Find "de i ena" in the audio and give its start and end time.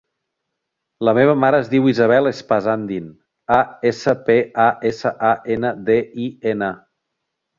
5.91-6.71